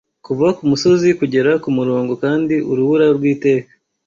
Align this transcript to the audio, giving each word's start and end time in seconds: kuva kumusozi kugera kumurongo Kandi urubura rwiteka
kuva 0.25 0.47
kumusozi 0.57 1.09
kugera 1.19 1.51
kumurongo 1.63 2.13
Kandi 2.23 2.55
urubura 2.71 3.05
rwiteka 3.17 3.71